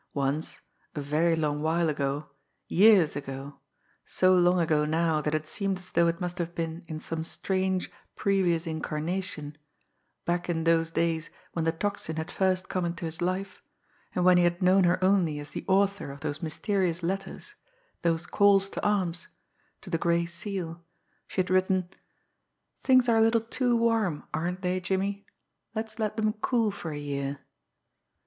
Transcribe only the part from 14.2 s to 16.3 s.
when he had known her only as the author of